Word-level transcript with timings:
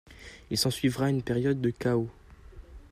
Il 0.49 0.57
s’ensuivra 0.57 1.11
une 1.11 1.21
période 1.21 1.61
de 1.61 1.69
chaos. 1.69 2.09